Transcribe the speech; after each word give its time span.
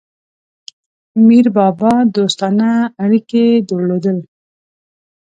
میربابا 1.25 1.93
دوستانه 2.15 2.69
اړیکي 3.03 3.45
درلودل. 3.69 4.17